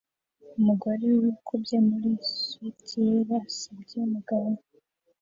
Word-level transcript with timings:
Umugore 0.57 1.05
wikubye 1.21 1.77
muri 1.87 2.09
swater 2.37 2.97
yera 3.09 3.37
asebya 3.45 3.97
umugabo 4.07 4.45
we 4.55 4.63